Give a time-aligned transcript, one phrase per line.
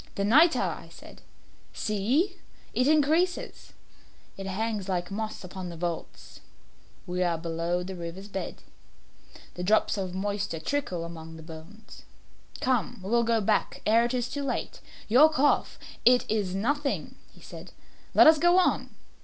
[0.15, 1.21] "The nitre!" I said;
[1.73, 2.37] "see,
[2.73, 3.73] it increases.
[4.35, 6.39] It hangs like moss upon the vaults.
[7.05, 8.63] We are below the river's bed.
[9.53, 12.01] The drops of moisture trickle among the bones.
[12.61, 14.81] Come, we will go back ere it is too late.
[15.07, 15.77] Your cough"
[16.15, 17.71] "It is nothing," he said;
[18.15, 18.89] "let us go on.